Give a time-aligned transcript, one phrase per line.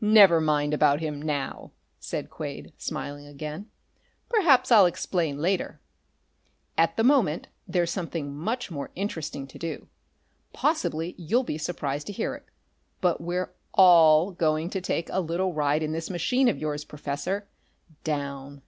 [0.00, 1.70] "Never mind about him now,"
[2.00, 3.68] said Quade, smiling again.
[4.30, 5.80] "Perhaps I'll explain later.
[6.78, 9.88] At the moment there's something much more interesting to do.
[10.54, 12.46] Possibly you'll be surprised to hear it,
[13.02, 17.46] but we're all going to take a little ride in this machine of yours, Professor.
[18.02, 18.62] Down.